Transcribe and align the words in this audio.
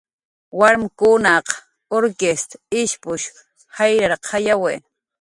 Warmkunaq 0.59 1.47
urkist 1.95 2.49
ishpush 2.81 3.25
jayrarqayawi 3.75 4.73